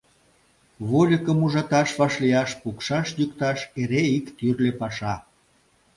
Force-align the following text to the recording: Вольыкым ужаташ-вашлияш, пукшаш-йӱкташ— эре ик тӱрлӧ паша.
Вольыкым 0.89 1.39
ужаташ-вашлияш, 1.45 2.49
пукшаш-йӱкташ— 2.61 3.59
эре 3.81 4.03
ик 4.17 4.25
тӱрлӧ 4.37 4.71
паша. 4.79 5.15